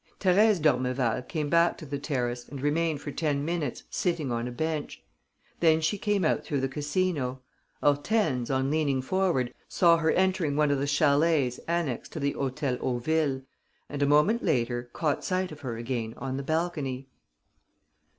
Thérèse 0.19 0.59
d'Ormeval 0.59 1.21
came 1.27 1.47
back 1.47 1.77
to 1.77 1.85
the 1.85 1.99
terrace 1.99 2.49
and 2.49 2.59
remained 2.59 3.01
for 3.01 3.11
ten 3.11 3.45
minutes 3.45 3.83
sitting 3.91 4.31
on 4.31 4.47
a 4.47 4.51
bench. 4.51 5.03
Then 5.59 5.79
she 5.79 5.99
came 5.99 6.25
out 6.25 6.43
through 6.43 6.61
the 6.61 6.67
casino. 6.67 7.43
Hortense, 7.83 8.49
on 8.49 8.71
leaning 8.71 9.03
forward, 9.03 9.53
saw 9.69 9.97
her 9.97 10.09
entering 10.13 10.55
one 10.55 10.71
of 10.71 10.79
the 10.79 10.87
chalets 10.87 11.59
annexed 11.67 12.13
to 12.13 12.19
the 12.19 12.33
Hôtel 12.33 12.79
Hauville 12.79 13.43
and, 13.89 14.01
a 14.01 14.07
moment 14.07 14.41
later, 14.43 14.89
caught 14.91 15.23
sight 15.23 15.51
of 15.51 15.61
her 15.61 15.77
again 15.77 16.15
on 16.17 16.35
the 16.35 16.41
balcony. 16.41 17.07